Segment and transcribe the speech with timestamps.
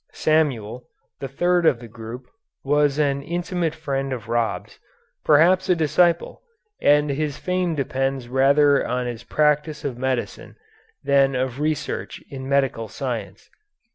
[0.13, 0.87] Samuel,
[1.19, 2.25] the third of the group,
[2.63, 4.79] was an intimate friend of Rab's,
[5.23, 6.41] perhaps a disciple,
[6.81, 10.55] and his fame depends rather on his practice of medicine
[11.03, 13.47] than of research in medical science.